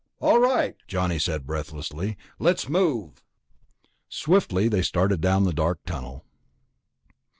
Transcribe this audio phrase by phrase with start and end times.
[0.19, 2.17] "All right," Johnny said breathlessly.
[2.39, 3.23] "Let's move."
[4.09, 6.25] Swiftly they started down the dark tunnel.
[6.25, 6.25] 11.